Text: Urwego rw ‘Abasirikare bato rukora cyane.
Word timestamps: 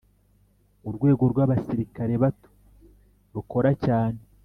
Urwego 0.87 1.23
rw 1.31 1.37
‘Abasirikare 1.45 2.13
bato 2.23 2.49
rukora 3.33 3.71
cyane. 3.85 4.19